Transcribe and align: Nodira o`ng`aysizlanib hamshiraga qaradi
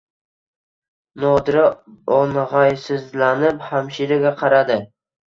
Nodira 1.23 1.65
o`ng`aysizlanib 2.15 3.61
hamshiraga 3.67 4.33
qaradi 4.41 4.79